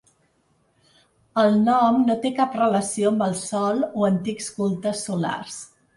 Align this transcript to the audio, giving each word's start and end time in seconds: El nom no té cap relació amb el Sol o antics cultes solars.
El 1.41 1.57
nom 1.67 1.99
no 2.07 2.15
té 2.25 2.31
cap 2.41 2.57
relació 2.61 3.11
amb 3.13 3.27
el 3.29 3.39
Sol 3.43 3.85
o 3.93 4.09
antics 4.11 4.49
cultes 4.57 5.09
solars. 5.11 5.61